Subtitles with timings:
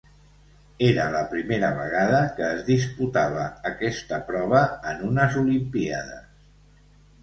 [0.87, 6.31] Era la primera vegada que es disputava aquesta prova en unes Olimpíades.